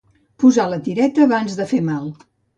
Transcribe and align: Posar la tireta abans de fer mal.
Posar 0.43 0.65
la 0.71 0.79
tireta 0.87 1.23
abans 1.27 1.59
de 1.61 1.69
fer 1.75 1.81
mal. 1.93 2.11